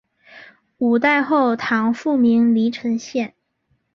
[0.79, 3.35] 五代后唐复名黎城县。